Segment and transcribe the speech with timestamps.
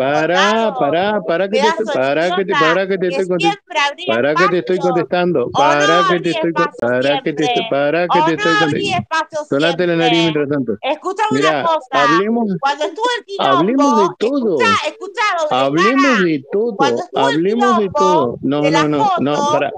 [0.00, 3.60] Pará, pará, pará que te estoy, pará que te, pará que te estoy contestando.
[4.06, 5.50] Pará que te estoy contestando.
[5.50, 9.44] Pará que te estoy pará que te estoy, pará que te estoy contestando.
[9.50, 10.72] Sonate la nariz mientras tanto.
[10.80, 11.88] Escuchame una cosa.
[11.90, 14.58] Hablemos, cuando estuvo el quilombo, hablemos de todo.
[15.50, 16.76] Hablemos de todo.
[17.14, 18.38] Hablemos de todo.
[18.40, 19.70] No, no, no, no, para.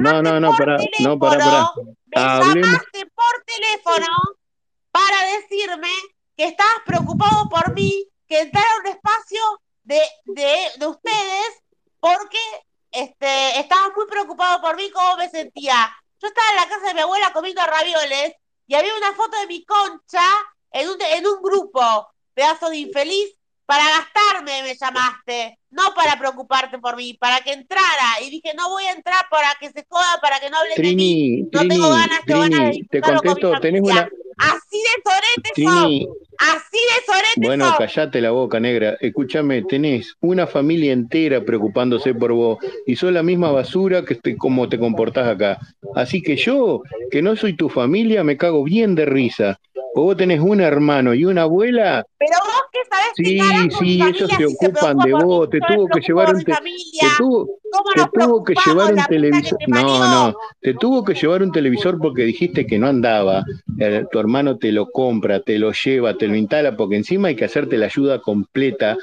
[0.00, 2.44] No, no, no, para, no, para, para.
[2.44, 4.06] Me llamaste por teléfono
[4.92, 5.88] para decirme
[6.36, 9.40] que estabas preocupado por mí, que entrara a un espacio
[9.84, 11.62] de, de, de ustedes
[12.00, 12.38] porque
[12.90, 15.94] este, estaba muy preocupado por mí, cómo me sentía.
[16.20, 18.34] Yo estaba en la casa de mi abuela comiendo ravioles
[18.66, 20.24] y había una foto de mi concha
[20.72, 23.34] en un, en un grupo, pedazo de infeliz,
[23.68, 28.22] para gastarme me llamaste, no para preocuparte por mí, para que entrara.
[28.22, 30.94] Y dije, no voy a entrar para que se joda, para que no hable de
[30.94, 31.42] mí.
[31.52, 34.08] No tengo ganas, ganas de Te contesto, tenés una...
[34.38, 36.08] Así de sorete Trini,
[36.38, 38.96] Así de sorete Bueno, callate la boca, negra.
[39.00, 44.36] Escúchame, tenés una familia entera preocupándose por vos y sos la misma basura que te,
[44.36, 45.58] como te comportás acá.
[45.94, 49.58] Así que yo, que no soy tu familia, me cago bien de risa.
[49.94, 52.06] vos tenés un hermano y una abuela.
[52.18, 53.40] Pero vos qué sabés Sí,
[53.78, 55.50] sí, ellos se ocupan de vos.
[55.50, 56.54] Te tuvo que llevar un te,
[57.18, 57.48] tuvo,
[57.94, 59.58] te tuvo que llevar un televisor.
[59.66, 63.44] No, no, te tuvo que llevar un televisor porque dijiste que no andaba.
[63.80, 67.36] Eh, tu hermano te lo compra, te lo lleva, te lo instala, porque encima hay
[67.36, 68.96] que hacerte la ayuda completa.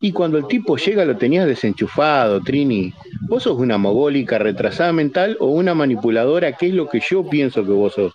[0.00, 2.92] Y cuando el tipo llega lo tenías desenchufado, Trini.
[3.28, 6.56] ¿Vos sos una mogólica retrasada mental o una manipuladora?
[6.56, 8.14] ¿Qué es lo que yo pienso que vos sos?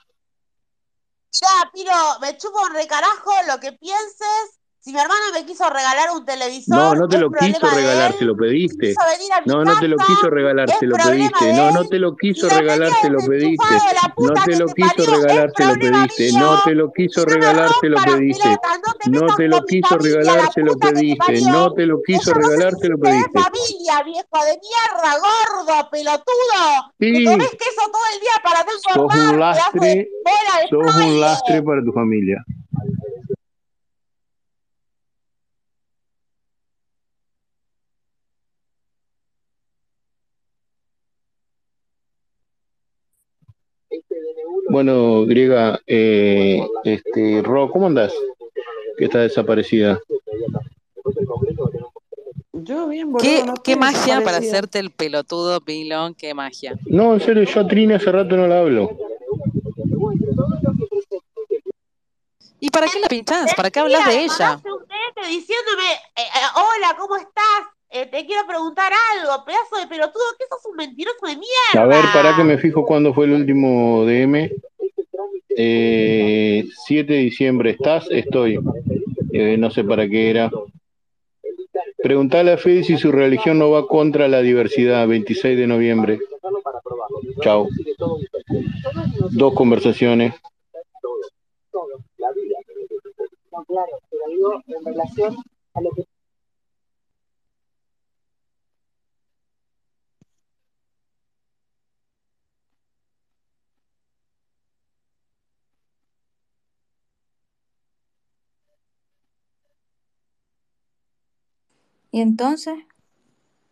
[1.32, 6.12] Ya, Piro, me chupo un recarajo lo que pienses si mi hermano me quiso regalar
[6.12, 6.78] un televisor.
[6.78, 8.94] No, no te lo quiso regalar, se lo pediste.
[9.48, 11.54] No, no te lo quiso regalar, se lo pediste.
[11.54, 13.66] No, no te lo quiso regalar, se lo pediste.
[14.20, 16.32] No te lo quiso regalar, se lo pediste.
[16.38, 18.60] No te lo quiso regalar, se lo pediste.
[19.10, 21.42] No te lo quiso regalar, se lo pediste.
[21.42, 23.42] No te lo quiso regalar, se lo pediste.
[23.42, 26.94] familia, viejo de mierda, gordo, pelotudo.
[27.00, 27.26] Sí.
[27.26, 29.18] Comes queso todo el día para no engordar.
[29.18, 30.10] Sos un lastre,
[30.70, 32.46] sos un lastre para tu familia.
[44.70, 48.14] Bueno, Griega, eh, este, Ro, ¿cómo andás?
[48.98, 50.00] Que está desaparecida.
[52.54, 56.16] Yo bien, ¿Qué, qué magia para hacerte el pelotudo, Pilón?
[56.16, 56.78] ¿Qué magia?
[56.88, 58.98] No, en serio, yo a Trini hace rato no la hablo.
[62.60, 63.54] ¿Y para qué la pinchás?
[63.54, 64.60] ¿Para qué hablas de ella?
[65.28, 67.75] diciéndome, eh, eh, hola, ¿cómo estás?
[67.98, 71.82] Eh, te quiero preguntar algo, pedazo de pelotudo, ¿qué sos un mentiroso de mierda?
[71.82, 74.52] A ver, para que me fijo cuándo fue el último DM.
[75.58, 78.06] Eh, 7 de diciembre, ¿estás?
[78.12, 78.60] Estoy.
[79.32, 80.52] Eh, no sé para qué era.
[82.04, 86.20] Preguntale a Fede si su religión no va contra la diversidad, 26 de noviembre.
[87.40, 87.70] Chao.
[89.32, 90.34] Dos conversaciones.
[93.68, 95.38] Claro, pero digo, en relación
[95.76, 96.04] a lo que
[112.16, 112.76] ¿Y entonces?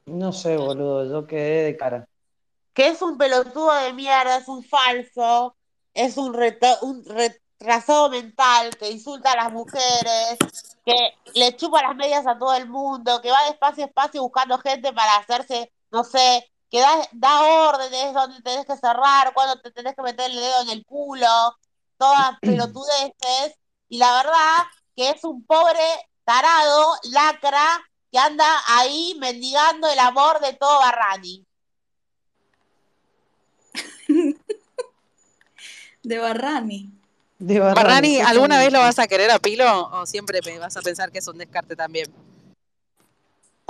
[0.06, 2.10] No sé, boludo, yo quedé de cara.
[2.74, 5.56] Que es un pelotudo de mierda, es un falso,
[5.94, 6.36] es un,
[6.82, 10.38] un retrasado mental que insulta a las mujeres,
[10.86, 10.94] que
[11.36, 14.58] le chupa las medias a todo el mundo, que va de espacio a espacio buscando
[14.58, 19.72] gente para hacerse, no sé, que da, da órdenes donde tenés que cerrar, cuando te
[19.72, 21.56] tenés que meter el dedo en el culo,
[21.98, 23.58] todas pelotudeces.
[23.88, 24.64] Y la verdad
[24.98, 25.80] que es un pobre
[26.26, 27.82] tarado, lacra,
[28.14, 31.44] que anda ahí mendigando el amor de todo Barrani.
[36.04, 36.92] de Barrani.
[37.40, 41.12] De Barrani, ¿alguna vez lo vas a querer a Pilo o siempre vas a pensar
[41.12, 42.14] que es un descarte también?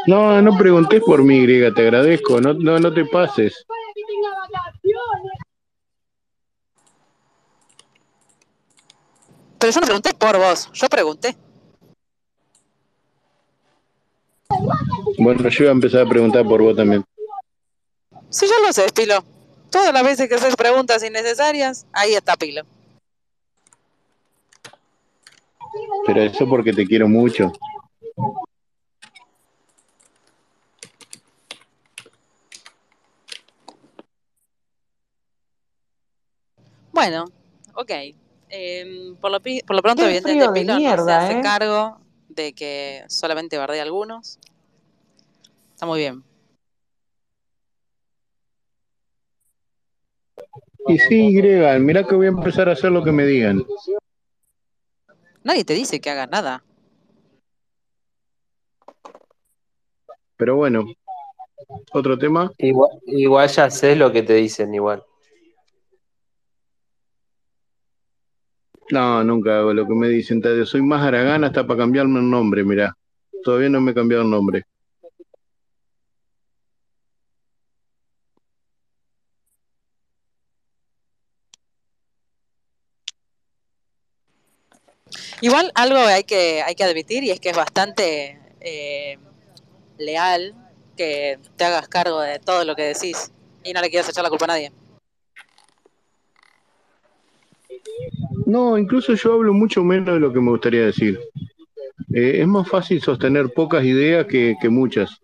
[0.07, 3.65] No, no preguntes por mí, Griega, te agradezco, no, no, no te pases.
[9.57, 11.37] Pero yo no pregunté por vos, yo pregunté.
[15.17, 17.03] Bueno, yo iba a empezar a preguntar por vos también.
[18.29, 19.23] Sí, yo lo sé, Pilo.
[19.69, 22.63] Todas las veces que haces preguntas innecesarias, ahí está Pilo.
[26.05, 27.51] Pero eso porque te quiero mucho.
[36.91, 37.25] Bueno,
[37.73, 37.91] ok.
[38.49, 41.41] Em, por, lo, por lo pronto, evidentemente, Pilo no se hace ¿eh?
[41.41, 41.97] cargo
[42.29, 44.39] de que solamente bardea algunos.
[45.83, 46.23] Está muy bien.
[50.87, 53.65] Y sí, Grega, mirá que voy a empezar a hacer lo que me digan.
[55.43, 56.63] Nadie te dice que hagas nada.
[60.37, 60.85] Pero bueno,
[61.91, 62.49] otro tema.
[62.59, 65.03] Igual, igual ya sé lo que te dicen, igual.
[68.89, 70.65] No, nunca hago lo que me dicen, Tadeo.
[70.65, 72.95] Soy más Aragán hasta para cambiarme el nombre, mirá.
[73.43, 74.63] Todavía no me he cambiado el nombre.
[85.43, 89.17] Igual algo hay que, hay que admitir y es que es bastante eh,
[89.97, 90.55] leal
[90.95, 93.29] que te hagas cargo de todo lo que decís
[93.61, 94.71] y no le quieras echar la culpa a nadie.
[98.45, 101.19] No, incluso yo hablo mucho menos de lo que me gustaría decir.
[102.13, 105.19] Eh, es más fácil sostener pocas ideas que, que muchas.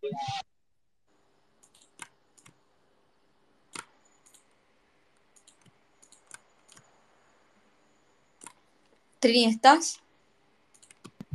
[9.21, 10.01] Trini, ¿estás?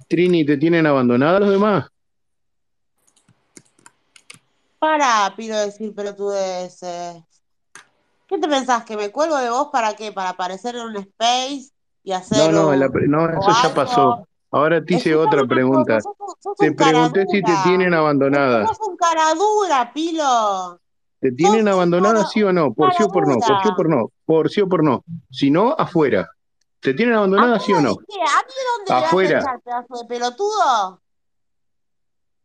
[0.08, 1.88] Trini, ¿te tienen abandonada los demás?
[4.78, 7.22] Para, pido decir pelotudeces.
[8.26, 8.84] ¿Qué te pensás?
[8.84, 10.12] ¿Que me cuelgo de vos para qué?
[10.12, 11.70] ¿Para aparecer en un space
[12.02, 14.26] y hacer No, no, la no, eso ya pasó.
[14.50, 16.00] Ahora te hice otra pregunta.
[16.00, 18.66] sos sos Te pregunté si te tienen abandonada.
[18.68, 20.78] Sos un cara dura, Pilo.
[21.20, 22.72] ¿Te tienen abandonada cara- sí o no?
[22.72, 25.04] Por sí o por no, por sí o por no, por sí o por no.
[25.30, 26.30] Si no, afuera.
[26.84, 27.96] ¿Te tienen abandonada sí o no?
[27.96, 28.20] ¿Qué?
[28.20, 29.38] ¿A mí dónde me vas a Afuera.
[29.40, 31.00] echar, pedazo de pelotudo?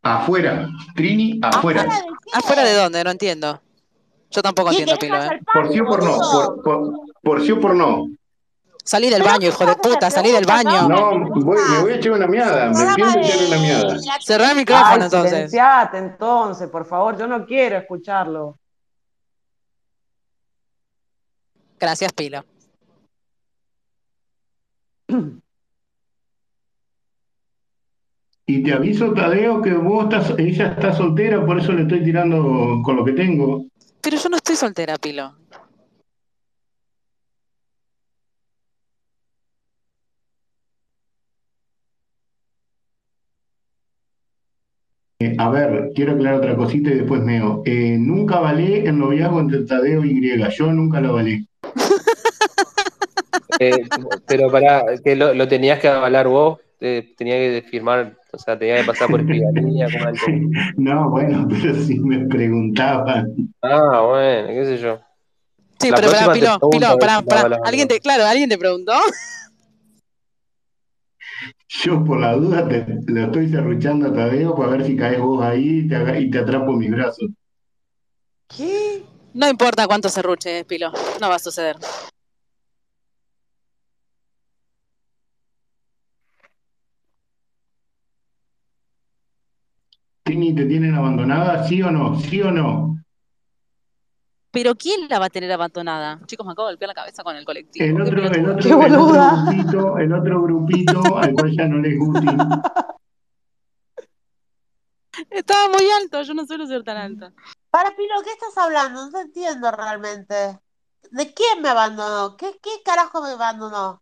[0.01, 0.69] Afuera.
[0.95, 2.01] Trini, ¿Afuera afuera.
[2.01, 2.09] de?
[2.33, 3.03] ¿Afuera de dónde?
[3.03, 3.61] No entiendo.
[4.31, 5.21] Yo tampoco ¿Qué, entiendo, Pilo.
[5.25, 5.41] ¿eh?
[5.53, 6.17] Por sí o por no.
[6.17, 8.05] Por, por, por sí o por no.
[8.81, 10.87] Salí del baño, hijo de puta, salí del baño.
[10.87, 11.11] No,
[11.41, 12.69] voy- me voy a echar una miada.
[12.69, 13.97] Me pienso echar una miada.
[14.21, 15.31] Cerrá el Ay, micrófono entonces.
[15.31, 18.57] silenciate entonces, por favor, yo no quiero escucharlo.
[21.77, 22.45] Gracias, Pilo.
[28.45, 32.81] Y te aviso, Tadeo, que vos estás, ella está soltera, por eso le estoy tirando
[32.83, 33.65] con lo que tengo.
[34.01, 35.35] Pero yo no estoy soltera, Pilo.
[45.19, 47.61] Eh, a ver, quiero aclarar otra cosita y después meo.
[47.65, 50.49] Eh, nunca avalé el noviazgo entre Tadeo y Griega.
[50.49, 51.48] Yo nunca lo avalé.
[53.59, 53.81] Eh,
[54.25, 58.57] pero para que lo, lo tenías que avalar vos, eh, tenía que firmar, o sea,
[58.57, 59.87] tenía que pasar por escribanía.
[60.77, 63.33] No, bueno, pero si me preguntaban.
[63.61, 64.99] Ah, bueno, qué sé yo.
[65.79, 67.59] Sí, La pero pará, Pilo, Pilo, pará, pará.
[67.65, 68.93] ¿Alguien te, claro, ¿alguien te preguntó?
[71.83, 75.43] Yo por la duda te lo estoy serruchando a Tadeo para ver si caes vos
[75.43, 77.29] ahí y te, aga- y te atrapo mis brazos.
[78.47, 79.03] ¿Qué?
[79.33, 80.91] No importa cuánto se ruche, Pilo.
[81.21, 81.77] No va a suceder.
[90.29, 91.67] Tini, ¿te tienen abandonada?
[91.67, 92.15] ¿Sí o no?
[92.19, 93.03] ¿Sí o no?
[94.51, 96.19] Pero ¿quién la va a tener abandonada?
[96.27, 97.83] Chicos, me acabo de golpear la cabeza con el colectivo.
[97.83, 101.79] El otro, el otro, ¡Qué el otro grupito, el otro grupito al cual ya no
[101.79, 102.37] le es útil.
[105.31, 107.33] Estaba muy alto, yo no suelo ser tan alta.
[107.71, 109.05] Para, Pilo, ¿qué estás hablando?
[109.05, 110.59] No te entiendo realmente.
[111.09, 112.37] ¿De quién me abandonó?
[112.37, 113.99] ¿Qué, qué carajo me abandonó?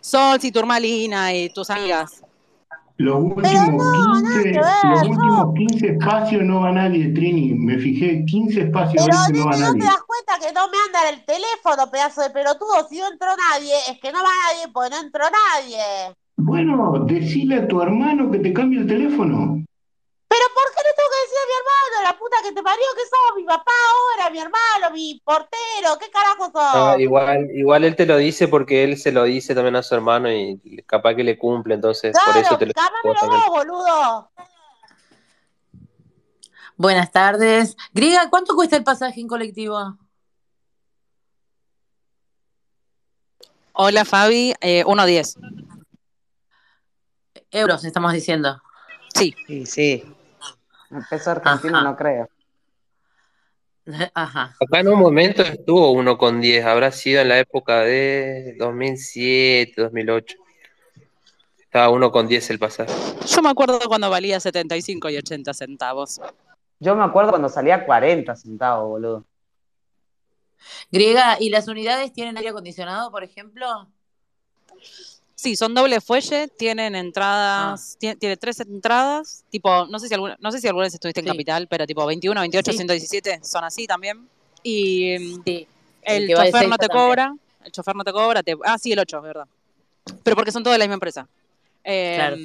[0.00, 2.24] Sol, y Turmalina y tus amigas.
[3.00, 7.08] Los Pero últimos no, nada 15, que ver, los últimos 15 espacios no va nadie,
[7.14, 7.54] Trini.
[7.54, 9.84] Me fijé, 15 espacios Pero ahorita no va ¿no te nadie.
[9.84, 12.86] das cuenta que no me anda el teléfono, pedazo de pelotudo?
[12.90, 16.14] Si no entró nadie, es que no va nadie porque no entró nadie.
[16.36, 19.64] Bueno, decile a tu hermano que te cambie el teléfono.
[20.28, 22.84] ¿Pero por qué le tengo que decir a mi hermano, la puta que te parió,
[22.94, 25.98] que sos mi papá ahora, mi hermano, mi portero?
[25.98, 26.54] ¿Qué carajo sos?
[26.54, 29.94] Ah, igual, igual él te lo dice porque él se lo dice también a su
[29.94, 34.30] hermano y capaz que le cumple, entonces por eso Claro, te lo vos, boludo.
[36.76, 37.76] Buenas tardes.
[37.92, 39.98] Griega, ¿cuánto cuesta el pasaje en colectivo?
[43.72, 44.54] Hola, Fabi.
[44.60, 45.36] Eh, 1.10.
[47.50, 48.62] Euros, estamos diciendo.
[49.14, 49.34] Sí.
[49.46, 50.04] Sí, sí.
[50.90, 51.88] El peso argentino Ajá.
[51.88, 52.28] no creo.
[54.14, 54.56] Ajá.
[54.60, 59.74] Acá en un momento estuvo uno con 10, habrá sido en la época de 2007,
[59.76, 60.36] 2008.
[61.58, 62.92] Estaba uno con 10 el pasaje.
[63.26, 66.20] Yo me acuerdo cuando valía 75 y 80 centavos.
[66.80, 69.24] Yo me acuerdo cuando salía 40 centavos, boludo.
[70.90, 73.88] Griega, ¿y las unidades tienen aire acondicionado, por ejemplo?
[75.40, 80.36] Sí, son doble fuelle, tienen entradas, tie- tiene, tres entradas, tipo, no sé si alguna,
[80.38, 81.30] no sé si alguna vez estuviste en Sí.
[81.32, 82.76] Capital, pero tipo 21, 28, Sí.
[82.76, 84.28] 117 son así también.
[84.62, 85.66] Y mm, Sí.
[86.02, 87.06] el, chofer no te también.
[87.06, 89.46] cobra, el chofer no te cobra, te, ah, sí, el 8, es verdad.
[90.22, 91.26] Pero porque son todos de la misma empresa.
[91.84, 92.36] Eh, Claro.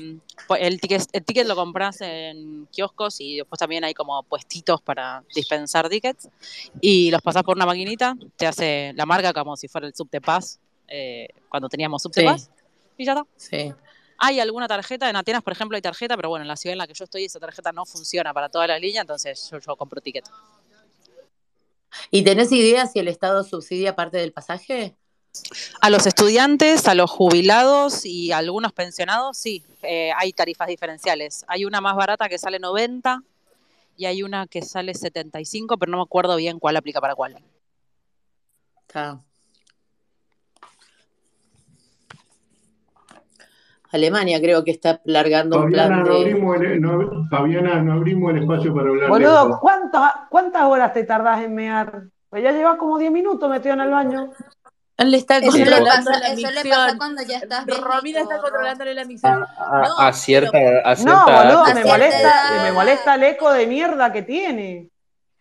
[0.47, 4.81] pues El, ticket, el ticket lo compras en kioscos y después también hay como puestitos
[4.81, 6.29] para dispensar tickets
[6.79, 10.21] y los pasás por una maquinita, te hace la marca como si fuera el Subte
[10.21, 12.25] Pass, eh, cuando teníamos Subte Sí.
[12.25, 12.49] Pass
[12.97, 13.25] y ya está.
[13.37, 13.73] Sí.
[14.17, 16.77] Hay alguna tarjeta, en Atenas, por ejemplo, hay tarjeta, pero bueno, en la ciudad en
[16.77, 19.75] la que yo estoy, esa tarjeta no funciona para toda la línea, entonces yo, yo
[19.75, 20.25] compro ticket.
[22.11, 24.95] ¿Y tenés idea si el Estado subsidia parte del pasaje?
[25.81, 31.43] A los estudiantes, a los jubilados y a algunos pensionados, sí, eh, hay tarifas diferenciales.
[31.47, 33.21] Hay una más barata que sale 90
[33.97, 37.37] y hay una que sale 75, pero no me acuerdo bien cuál aplica para cuál.
[38.87, 39.21] Está.
[43.95, 48.43] Alemania creo que está largando un Fabiana, no abrimos el, no- Fabiana, no abrimos el
[48.43, 49.59] espacio para hablar Boludo.
[49.59, 52.03] ¿cuántas, ¿cuántas horas te tardás en mear?
[52.29, 54.29] Pues ya llevas como 10 minutos metido en el baño.
[54.97, 56.77] Él le está Eso le controlando pasa, la eso le micción.
[56.85, 58.41] pasa cuando ya estás Romina está Ro.
[58.43, 59.43] controlándole la A, micción.
[59.57, 62.63] a- No, a cierta, a No, cierta edad boludo, me molesta, edad.
[62.63, 64.89] me molesta el eco de mierda que tiene.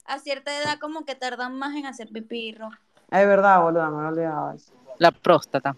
[0.06, 2.50] A cierta edad como que tardan más en hacer pipí.
[3.11, 4.73] Es verdad, boludo, me olvidaba eso.
[4.99, 5.76] La próstata.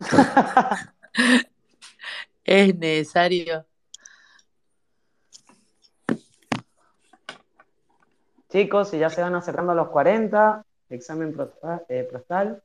[2.44, 3.66] es necesario.
[8.50, 11.36] Chicos, si ya se van acercando a los 40, examen
[11.88, 12.62] eh, prostal.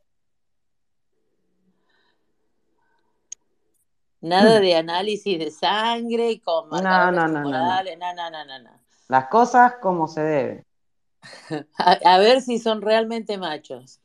[4.21, 7.49] Nada de análisis de sangre con No, no, no, no, no.
[7.49, 8.71] No, no, no, no, no.
[9.07, 10.65] Las cosas como se debe.
[11.77, 13.99] A, a ver si son realmente machos.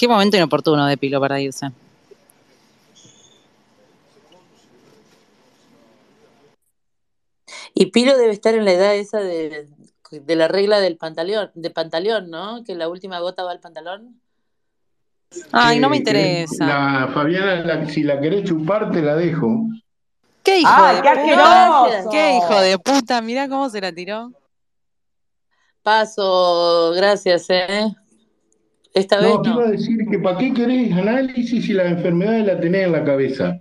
[0.00, 1.66] Qué momento inoportuno de Pilo para irse.
[7.74, 9.68] Y Pilo debe estar en la edad esa de,
[10.10, 12.64] de la regla del pantalón, de pantalón, ¿no?
[12.64, 14.18] Que la última gota va al pantalón.
[15.52, 16.66] Ay, no me Eh, interesa.
[16.66, 19.66] La, Fabiana, la- si la querés chupar, te la dejo.
[20.42, 22.10] ¿Qué hijo ¡Ay, de qué puta?
[22.10, 23.20] ¿Qué hijo de puta?
[23.20, 24.32] Mirá cómo se la tiró.
[25.82, 27.94] Paso, gracias, ¿eh?
[28.92, 29.54] Esta vez No, te no.
[29.56, 33.04] iba a decir que ¿para qué querés análisis si la enfermedad la tenés en la
[33.04, 33.60] cabeza?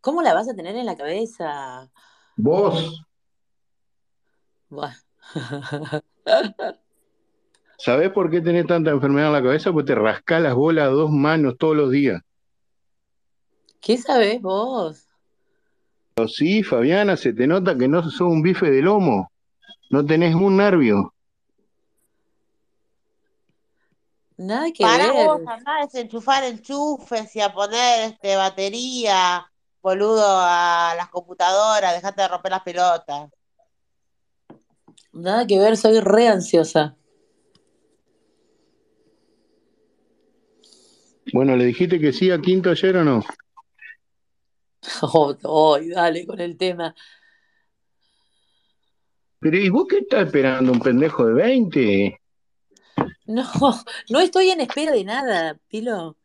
[0.00, 1.90] ¿Cómo la vas a tener en la cabeza?
[2.36, 3.04] Vos.
[7.78, 9.72] ¿sabés por qué tenés tanta enfermedad en la cabeza?
[9.72, 12.20] Porque te rascás las bolas a dos manos todos los días.
[13.80, 15.06] ¿Qué sabés vos?
[16.14, 19.30] Pero sí, Fabiana, se te nota que no sos un bife de lomo.
[19.90, 21.14] No tenés un nervio.
[24.38, 25.26] Nada que Para ver.
[25.26, 29.50] vos, a desenchufar enchufes y a poner este, batería,
[29.82, 33.30] boludo, a las computadoras, dejate de romper las pelotas.
[35.12, 36.96] Nada que ver, soy re ansiosa.
[41.32, 43.24] Bueno, ¿le dijiste que sí a Quinto ayer o no?
[45.02, 46.94] Oh, oh, dale con el tema.
[49.40, 50.72] Pero ¿y vos qué estás esperando?
[50.72, 52.17] ¿Un pendejo de 20?
[53.26, 53.44] No,
[54.10, 56.16] no estoy en espera de nada, Pilo.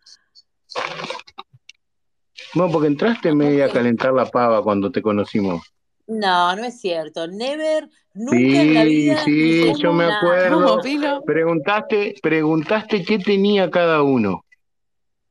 [2.56, 5.62] No, porque entraste media a calentar la pava cuando te conocimos.
[6.08, 7.27] No, no es cierto.
[7.27, 9.24] Never, nunca en la Sí, vida.
[9.24, 10.65] sí, yo me acuerdo.
[10.68, 11.24] ¿Cómo, Pilo?
[11.25, 14.46] Preguntaste, preguntaste qué tenía cada uno.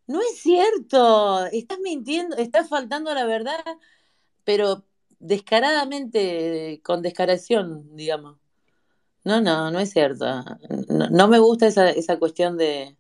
[0.07, 1.47] No es cierto.
[1.47, 3.63] Estás mintiendo, estás faltando a la verdad,
[4.45, 4.85] pero
[5.19, 8.42] descaradamente, con descaración, digamos.
[9.25, 10.27] No, no, no es cierto.
[10.89, 12.97] No, no me gusta esa, esa cuestión de,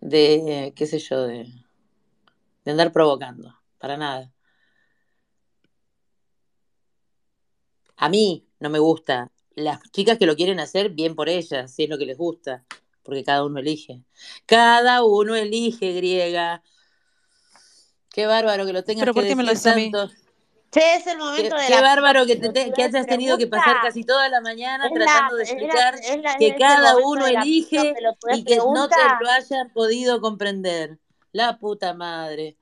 [0.00, 1.46] de, qué sé yo, de,
[2.64, 4.32] de andar provocando, para nada.
[7.96, 9.30] A mí no me gusta.
[9.54, 12.64] Las chicas que lo quieren hacer, bien por ellas, si es lo que les gusta,
[13.02, 14.04] porque cada uno elige.
[14.46, 16.62] Cada uno elige, griega.
[18.10, 19.92] Qué bárbaro que lo tengas ¿Pero que por qué me lo decís a mí?
[20.70, 23.46] Che, es el Qué, momento de qué la bárbaro que, te, que hayas tenido que
[23.46, 26.46] pasar casi toda la mañana Es la, tratando de es la, explicar es la, que
[26.48, 27.94] es el cada uno elige
[28.34, 30.98] y que no te lo hayan podido comprender.
[31.32, 32.56] La puta madre.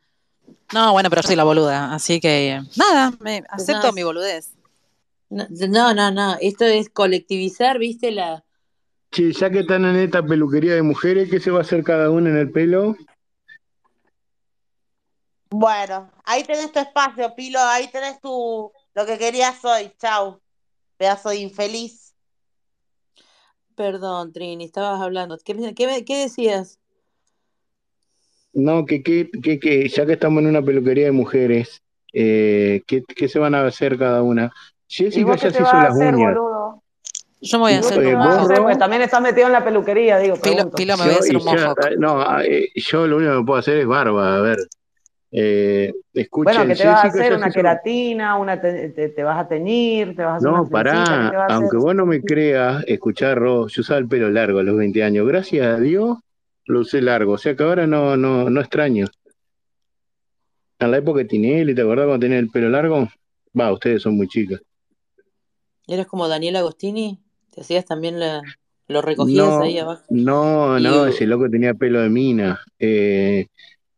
[0.72, 4.52] No, bueno, pero soy la boluda, así que nada, me Pues acepto mi boludez.
[5.28, 8.12] No, no, no, esto es colectivizar, ¿viste?
[8.12, 8.44] La...
[9.10, 12.10] Che, ya que están en esta peluquería de mujeres, ¿qué se va a hacer cada
[12.10, 12.96] una en el pelo?
[15.58, 19.90] Bueno, ahí tenés tu espacio, Pilo, ahí tenés tu lo que querías hoy.
[19.98, 20.38] Chau,
[20.98, 22.14] pedazo de infeliz.
[23.74, 25.38] Perdón, Trini, estabas hablando.
[25.42, 26.78] ¿Qué, qué, qué decías?
[28.52, 31.82] No, que, que, que, que, ya que estamos en una peluquería de mujeres,
[32.12, 34.52] eh, ¿qué, ¿qué, se van a hacer cada una?
[34.86, 36.34] Jessica ya se hizo las hacer, uñas.
[36.34, 36.82] Boludo?
[37.40, 40.18] Yo me voy a hacer Eh, No sé, pues también estás metido en la peluquería,
[40.18, 40.36] digo.
[40.36, 40.70] Pilo.
[40.70, 41.86] Pilo, me voy a hacer un ya, mohawk.
[41.86, 44.58] eh, no, eh, yo lo único que puedo hacer es barba, a ver.
[45.32, 47.32] Eh, escuchen, Bueno, ¿qué te vas a hacer?
[47.34, 48.36] ¿Una queratina?
[48.38, 50.14] Una te, te- te vas a teñir?
[50.16, 50.68] ¿Te vas a hacer una No?
[50.68, 54.08] ¿Qué pará, te vas a aunque vos no me creas, escuchar Ro, yo usaba el
[54.08, 56.18] pelo largo a los 20 años, gracias a Dios
[56.66, 59.06] lo usé largo, o sea que ahora no, no, no extraño.
[60.78, 63.06] En la época de Tinelli, ¿te acordás cuando tenía el pelo largo?
[63.58, 64.62] Va, ustedes son muy chicas.
[65.86, 67.18] ¿Eres como Daniel Agostini?
[67.54, 68.42] ¿Te hacías también la...
[68.88, 70.04] lo recogías No, ahí abajo?
[70.10, 72.60] no, Y no, ese loco tenía pelo de mina.
[72.78, 73.46] Eh,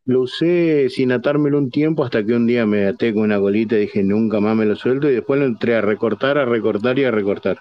[0.09, 3.77] lo usé sin atármelo un tiempo hasta que un día me até con una colita
[3.77, 6.99] y dije nunca más me lo suelto y después lo entré a recortar, a recortar
[6.99, 7.59] y a recortar.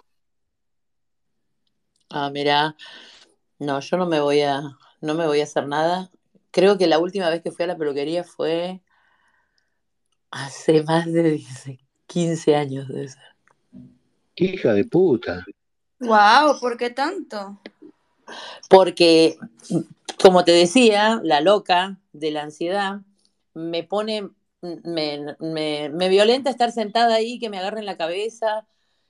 [2.09, 2.75] ah, mira,
[3.59, 4.61] no, yo no me voy a,
[5.01, 6.09] no me voy a hacer nada.
[6.51, 8.81] Creo que la última vez que fui a la peluquería fue
[10.31, 13.23] hace más de 10, 15 años de ser.
[14.35, 15.45] ¡Qué hija de puta!
[15.99, 17.59] Wow, ¿por qué tanto?
[18.69, 19.37] Porque,
[20.21, 23.01] como te decía, la loca de la ansiedad
[23.53, 24.29] me pone,
[24.61, 28.67] me, me, violenta estar sentada ahí, que me agarren la cabeza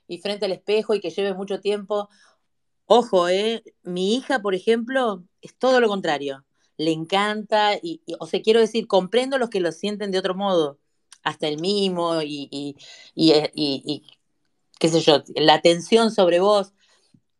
[0.07, 2.09] y frente al espejo y que lleve mucho tiempo.
[2.85, 3.63] Ojo, ¿eh?
[3.83, 6.45] Mi hija, por ejemplo, es todo lo contrario.
[6.77, 10.79] Le encanta, y, o sea, quiero decir, comprendo los que lo sienten de otro modo,
[11.23, 12.75] hasta el mimo y, y,
[13.15, 14.03] y, y-
[14.79, 16.73] qué sé yo, la atención sobre vos.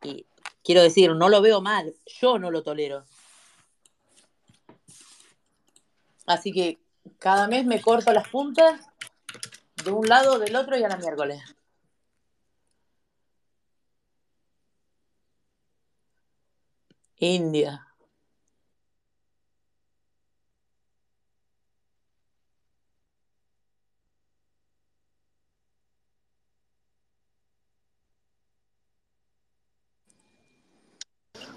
[0.03, 0.26] Y
[0.67, 3.05] quiero decir, no lo veo mal, yo no lo tolero.
[6.25, 6.77] Así que
[7.19, 8.81] cada mes me corto las puntas
[9.85, 11.41] de un lado, del otro y a la miércoles.
[17.15, 17.86] India.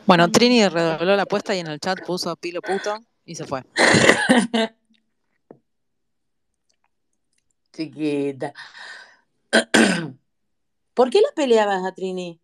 [0.07, 3.63] Bueno, Trini redobló la apuesta y en el chat puso pilo puto y se fue.
[7.73, 8.53] Chiquita.
[10.95, 12.41] ¿Por qué la peleabas a Trini?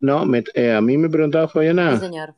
[0.00, 1.98] No, me- eh, a mí me preguntaba Sí, Fabiana.
[1.98, 2.34] señor.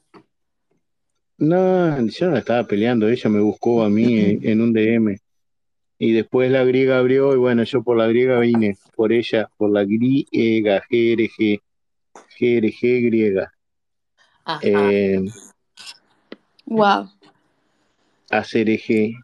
[1.39, 5.19] No, yo no estaba peleando, ella me buscó a mí en, en un DM.
[5.99, 9.71] Y después la griega abrió y bueno, yo por la griega vine, por ella, por
[9.71, 11.61] la griega, GRG,
[12.39, 13.53] GRG griega.
[14.45, 14.61] Ajá.
[14.63, 15.25] Eh,
[16.67, 17.09] Wow.
[18.31, 19.15] ACRG,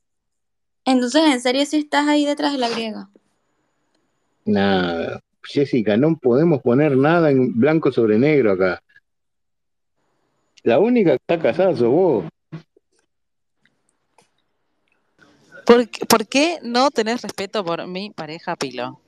[0.87, 3.11] Entonces, en serio, si estás ahí detrás de la griega.
[4.47, 5.21] nada.
[5.47, 8.83] Jessica, no podemos poner nada en blanco sobre negro acá.
[10.63, 12.25] La única que está casada sos vos.
[15.67, 19.01] ¿Por, qué- por qué no tenés respeto por mi pareja Pilo?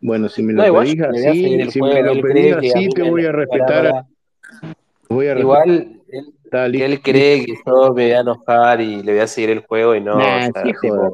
[0.00, 3.02] Bueno, si me No, lo igual pedís así, si me lo pedís así, mí te
[3.02, 4.04] voy a respetar,
[5.08, 5.40] voy a respetar.
[5.40, 6.01] Igual
[6.52, 9.26] Está que listo, él cree que yo me voy a enojar y le voy a
[9.26, 11.10] seguir el juego y no, o Nah, sí sea, joda,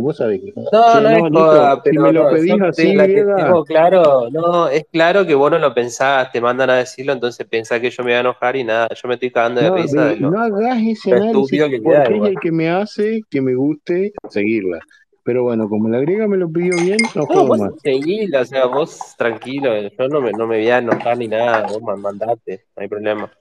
[0.00, 0.52] vos sabés que.
[0.70, 3.08] No, no no, es Nico, joda, si pero me lo no, pedís así, te- la
[3.08, 6.76] que griega, tengo claro, no, es claro que vos no lo pensás, te mandan a
[6.76, 9.60] decirlo, entonces pensás que yo me voy a enojar y nada, yo me estoy cagando
[9.60, 12.30] de no, risa de lo, no hagas ese análisis que porque queda ella igual.
[12.30, 14.80] es el que me hace que me guste seguirla.
[15.24, 17.72] Pero bueno, como la griega me lo pidió bien, no No, juego vos más.
[17.82, 21.66] seguila, o sea, vos tranquilo, yo no me, no me voy a enojar ni nada,
[21.66, 23.32] vos man- mandate, no hay problema.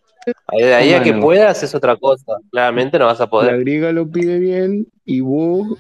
[0.47, 3.59] Ahí- De ahí a que puedas es otra cosa, claramente no vas a la poder.
[3.59, 5.79] griega lo pide bien y vos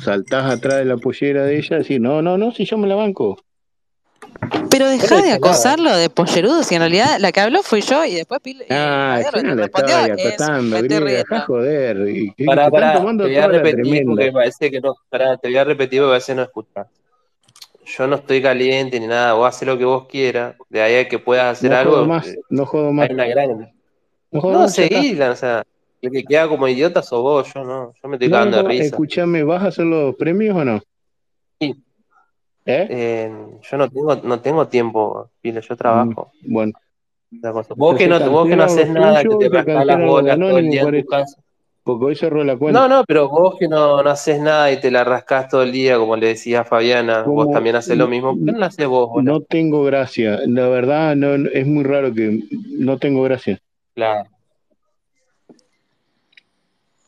[0.00, 2.86] saltás atrás de la pollera de ella y decís, no, no, no, si yo me
[2.88, 3.38] la banco.
[4.70, 8.14] Pero dejá de acosarlo de pollerudo, si en realidad la que habló fui yo y
[8.14, 12.34] después Pilo, y Ah, yo no la estaba es acotando, me estoy griega, joder, y,
[12.36, 15.48] están pará, te tomando voy a la repetir porque me parece que no, pará, te
[15.48, 16.86] voy a repetir porque a veces no escuchas.
[17.96, 21.08] Yo no estoy caliente ni nada, vos haces lo que vos quieras, de ahí a
[21.08, 23.72] que puedas hacer No jodo algo, más, eh, no jodo más, hay una gran...
[24.30, 25.64] no jodo No, más, o sea,
[26.02, 28.62] el que queda como idiota sos vos, yo no, yo me estoy No, cagando de
[28.68, 28.84] risa.
[28.84, 30.80] escúchame, ¿vas a hacer los premios o no?
[31.60, 31.74] Sí,
[32.64, 32.86] ¿Eh?
[32.90, 36.30] eh, yo no tengo, no tengo tiempo, Pile, yo Mm, trabajo.
[36.44, 36.72] Bueno,
[37.38, 37.74] otra cosa.
[37.76, 40.64] Vos que no, vos que no haces nada, que te rascás las bolas todo el
[40.64, 41.42] anónimos, día en tu casa.
[41.92, 42.80] Porque hoy cerró la cuenta.
[42.80, 45.72] No, no, pero vos que no, no haces nada y te la rascás todo el
[45.72, 48.34] día, como le decía a Fabiana, vos también haces lo mismo.
[48.36, 49.32] ¿Por qué no lo haces vos, boludo?
[49.32, 50.40] No tengo gracia.
[50.46, 53.60] La verdad, no, no- es muy raro que no tengo gracia.
[53.94, 54.28] Claro.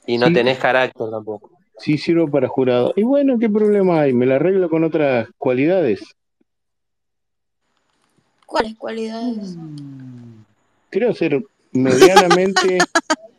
[0.06, 0.32] Y no Sí.
[0.34, 1.50] tenés carácter tampoco.
[1.78, 2.92] Sí sirvo para jurado.
[2.96, 4.12] Y bueno, ¿qué problema hay?
[4.12, 6.02] Me la arreglo con otras cualidades.
[8.46, 9.56] ¿Cuáles cualidades?
[10.90, 11.42] Creo ser
[11.72, 12.78] medianamente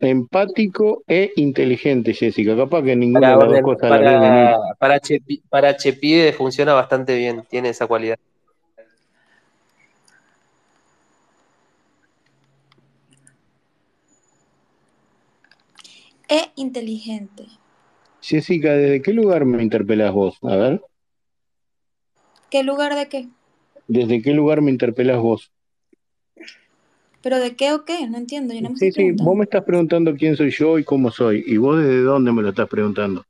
[0.00, 2.56] empático e inteligente, Jessica.
[2.56, 4.50] Capaz que ninguna de Para, las dos cosas la ves venir.
[4.50, 8.16] para, para, Chepi- para Chepide funciona bastante bien, tiene esa cualidad.
[16.38, 17.44] E inteligente.
[18.20, 20.36] Jessica, ¿desde qué lugar me interpelás vos?
[20.42, 20.80] A ver,
[22.50, 23.28] ¿Qué lugar de qué?
[23.88, 25.50] ¿desde qué lugar me interpelás vos?
[27.24, 28.06] ¿Pero de qué o qué?
[28.06, 30.84] No entiendo, yo no me Sí, sí, vos me estás preguntando quién soy yo y
[30.84, 31.42] cómo soy.
[31.46, 33.24] ¿Y vos desde dónde me lo estás preguntando?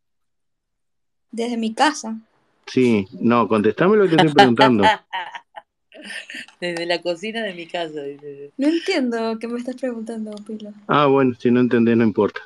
[1.30, 2.18] Desde mi casa.
[2.66, 4.83] Sí, no, contestame lo que te estoy preguntando.
[6.61, 8.50] Desde la cocina de mi casa, dice.
[8.57, 10.72] No entiendo qué me estás preguntando, Pilo.
[10.88, 12.40] Ah, bueno, si no entendés, no importa.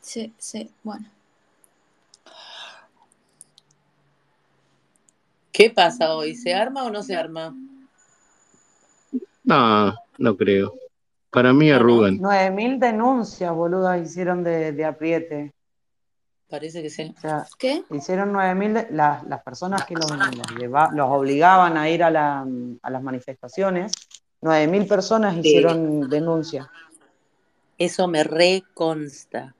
[0.00, 1.04] Sí, sí, bueno.
[5.52, 6.34] ¿Qué pasa hoy?
[6.34, 7.54] ¿Se arma o no se arma?
[9.44, 10.74] No, no creo.
[11.30, 12.18] Para mí arrugan.
[12.20, 15.52] 9.000 denuncias, boludas, hicieron de, de apriete.
[16.48, 17.14] Parece que sí.
[17.16, 17.82] O sea, ¿Qué?
[17.90, 22.10] hicieron 9.000, de- las, las personas que los, los lleva- los obligaban a ir a,
[22.10, 22.46] la-
[22.82, 23.92] a las manifestaciones,
[24.42, 26.70] 9.000 personas hicieron denuncia.
[27.78, 29.54] Eso me reconsta.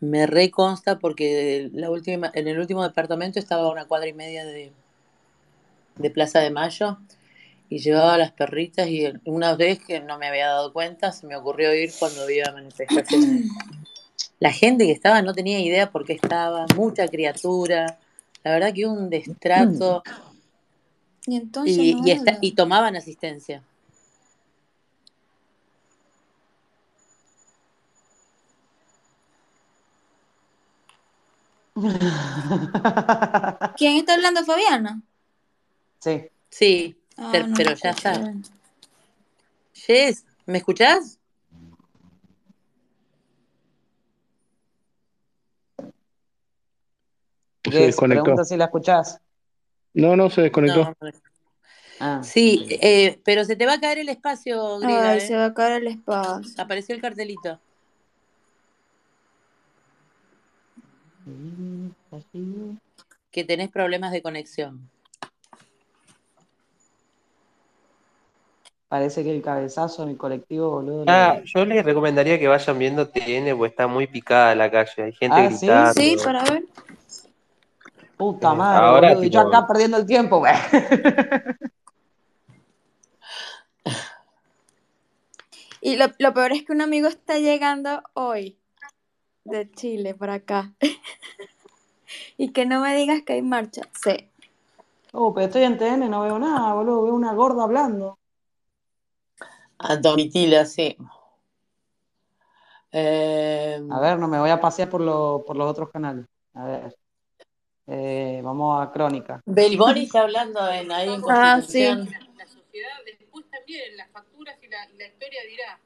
[0.00, 4.44] Me reconsta porque la última, en el último departamento estaba a una cuadra y media
[4.44, 4.70] de,
[5.96, 6.98] de Plaza de Mayo
[7.68, 11.26] y llevaba a las perritas y una vez que no me había dado cuenta se
[11.26, 13.46] me ocurrió ir cuando había manifestaciones.
[14.40, 17.98] La gente que estaba no tenía idea por qué estaba, mucha criatura.
[18.42, 20.02] La verdad que un destrato
[21.26, 22.38] Y entonces y, no y, esta- era.
[22.42, 23.62] y tomaban asistencia.
[33.76, 35.02] ¿Quién está hablando, Fabiana?
[36.04, 38.34] Sí, Sí, Ah, pero, no pero me ya escucho está.
[39.72, 41.18] Jess, ¿me escuchás?
[47.64, 48.24] Se desconectó.
[48.24, 49.20] pregunta si la escuchás.
[49.94, 50.82] No, no, se desconectó.
[50.84, 51.10] No, no.
[52.00, 55.20] Ah, Sí, eh, pero se te va a caer el espacio, Grida, Ay, ¿eh?
[55.22, 56.52] se va a caer el espacio.
[56.62, 57.58] Apareció el cartelito.
[63.30, 64.90] Que tenés problemas de conexión.
[68.94, 71.04] Parece que el cabezazo en el colectivo, boludo.
[71.04, 75.02] lo- Ah, yo les recomendaría que vayan viendo TN, porque está muy picada la calle.
[75.02, 75.66] Hay gente Ah, ¿sí?
[75.66, 75.92] gritando.
[75.94, 76.64] Sí, para ver.
[78.16, 79.24] Puta Eh, madre, ahora, boludo.
[79.24, 80.52] Y yo acá perdiendo el tiempo, güey.
[85.80, 88.56] Y lo, lo peor es que un amigo está llegando hoy
[89.44, 90.72] de Chile para acá.
[92.38, 93.82] y que no me digas que hay marcha.
[94.04, 94.30] Sí.
[95.12, 97.02] Oh, pero estoy en TN, no veo nada, boludo.
[97.02, 98.18] Veo una gorda hablando.
[99.78, 100.96] A Domitila, sí.
[102.92, 106.26] Eh, A ver, no me voy a pasear por, lo- por los otros canales.
[106.54, 106.96] A ver.
[107.86, 109.42] Eh, vamos a Crónica.
[109.44, 111.84] Belboni está hablando en, ahí en Ah, sí.
[111.84, 115.80] La sociedad después también las facturas y la, la historia dirá.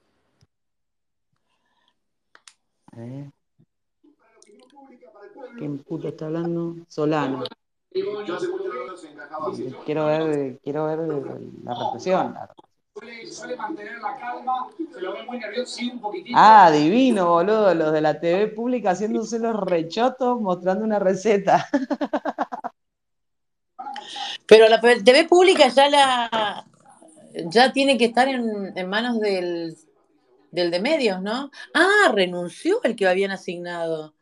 [2.93, 3.33] A ver.
[5.59, 6.77] ¿Quién puto está hablando?
[6.89, 7.45] Solano.
[9.85, 10.99] Quiero ver, quiero ver
[11.65, 12.35] la represión.
[16.35, 17.75] Ah, divino, boludo.
[17.75, 21.69] Los de la TV pública haciéndose los rechotos mostrando una receta.
[24.47, 26.65] Pero la TV pública ya la
[27.47, 29.77] ya tiene que estar en, en manos del,
[30.51, 31.51] del de medios, ¿no?
[31.75, 34.15] Ah, renunció el que habían asignado.